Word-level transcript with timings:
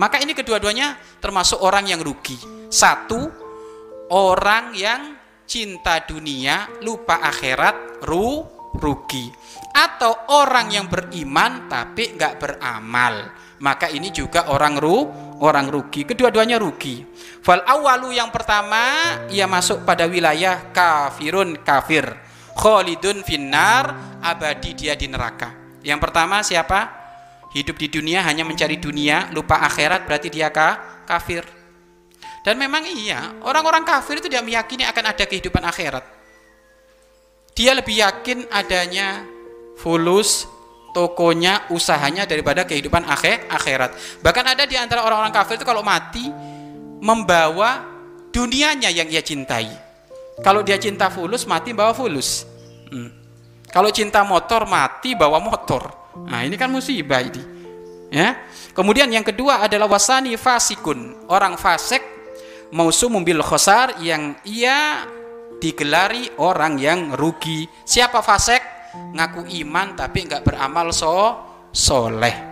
Maka 0.00 0.16
ini 0.16 0.32
kedua-duanya 0.32 0.96
termasuk 1.20 1.60
orang 1.60 1.84
yang 1.84 2.00
rugi. 2.00 2.40
Satu, 2.72 3.28
orang 4.08 4.72
yang 4.72 5.20
cinta 5.44 6.00
dunia, 6.08 6.80
lupa 6.80 7.20
akhirat, 7.20 8.00
ru, 8.08 8.40
rugi. 8.80 9.28
Atau 9.76 10.32
orang 10.32 10.72
yang 10.72 10.88
beriman 10.88 11.68
tapi 11.68 12.16
nggak 12.16 12.40
beramal. 12.40 13.28
Maka 13.60 13.92
ini 13.92 14.08
juga 14.08 14.48
orang 14.48 14.80
ru, 14.80 15.04
orang 15.44 15.68
rugi. 15.68 16.08
Kedua-duanya 16.08 16.56
rugi. 16.56 17.04
Fal 17.44 17.60
awalu 17.60 18.16
yang 18.16 18.32
pertama 18.32 18.80
ia 19.28 19.44
masuk 19.44 19.84
pada 19.84 20.08
wilayah 20.08 20.72
kafirun 20.72 21.60
kafir. 21.60 22.08
Khalidun 22.56 23.20
finnar 23.20 24.16
abadi 24.24 24.72
dia 24.72 24.96
di 24.96 25.12
neraka. 25.12 25.52
Yang 25.84 26.00
pertama 26.08 26.40
siapa? 26.40 26.99
Hidup 27.50 27.76
di 27.82 27.90
dunia 27.90 28.22
hanya 28.22 28.46
mencari 28.46 28.78
dunia, 28.78 29.26
lupa 29.34 29.58
akhirat 29.66 30.06
berarti 30.06 30.30
dia 30.30 30.54
ka, 30.54 31.02
kafir. 31.02 31.42
Dan 32.46 32.56
memang 32.56 32.86
iya, 32.86 33.42
orang-orang 33.42 33.84
kafir 33.84 34.22
itu 34.22 34.30
tidak 34.30 34.46
meyakini 34.46 34.86
akan 34.86 35.04
ada 35.12 35.24
kehidupan 35.26 35.60
akhirat. 35.66 36.04
Dia 37.52 37.74
lebih 37.76 38.00
yakin 38.00 38.48
adanya 38.48 39.26
fulus, 39.76 40.48
tokonya, 40.96 41.68
usahanya 41.68 42.24
daripada 42.24 42.64
kehidupan 42.64 43.04
akhir, 43.04 43.50
akhirat. 43.52 44.22
Bahkan 44.24 44.44
ada 44.56 44.64
di 44.64 44.80
antara 44.80 45.04
orang-orang 45.04 45.34
kafir 45.34 45.60
itu 45.60 45.66
kalau 45.66 45.84
mati 45.84 46.30
membawa 47.04 47.84
dunianya 48.32 48.88
yang 48.88 49.10
ia 49.10 49.20
cintai. 49.20 49.68
Kalau 50.40 50.64
dia 50.64 50.80
cinta 50.80 51.12
fulus, 51.12 51.44
mati 51.44 51.76
bawa 51.76 51.92
fulus. 51.92 52.48
Hmm. 52.88 53.12
Kalau 53.68 53.92
cinta 53.92 54.24
motor, 54.24 54.64
mati 54.64 55.12
bawa 55.12 55.36
motor. 55.36 55.99
Nah 56.26 56.42
ini 56.42 56.58
kan 56.58 56.70
musibah 56.70 57.22
ini. 57.22 57.42
Ya. 58.10 58.34
Kemudian 58.74 59.06
yang 59.10 59.22
kedua 59.22 59.62
adalah 59.62 59.86
wasani 59.86 60.34
fasikun, 60.34 61.30
orang 61.30 61.54
fasik 61.54 62.02
mausum 62.74 63.22
bil 63.22 63.42
khosar 63.42 63.98
yang 64.02 64.34
ia 64.46 65.06
digelari 65.62 66.30
orang 66.38 66.78
yang 66.80 67.14
rugi. 67.14 67.66
Siapa 67.86 68.22
fasik? 68.22 68.62
Ngaku 69.14 69.46
iman 69.62 69.94
tapi 69.94 70.26
nggak 70.26 70.42
beramal 70.42 70.90
so 70.90 71.38
soleh. 71.70 72.49